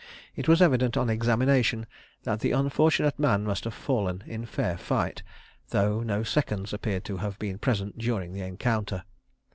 [0.35, 1.85] It was evident on examination
[2.23, 5.21] that the unfortunate man must have fallen in fair fight,
[5.69, 9.03] though no seconds appear to have been present during the encounter.